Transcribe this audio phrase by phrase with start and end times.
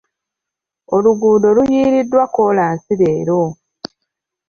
[0.95, 3.41] Oluguudo luyiiriddwa kolansi leero.